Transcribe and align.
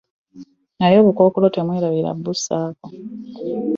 Naye 0.77 0.95
obukookolo 1.01 1.47
temwerabira 1.53 2.09
kubussaako. 2.17 2.87